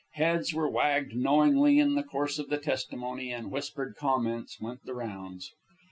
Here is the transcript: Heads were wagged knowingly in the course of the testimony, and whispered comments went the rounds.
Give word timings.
Heads 0.13 0.51
were 0.51 0.67
wagged 0.67 1.15
knowingly 1.15 1.77
in 1.77 1.93
the 1.93 2.01
course 2.01 2.39
of 2.39 2.49
the 2.49 2.57
testimony, 2.57 3.31
and 3.31 3.51
whispered 3.51 3.95
comments 3.95 4.59
went 4.59 4.83
the 4.83 4.95
rounds. 4.95 5.51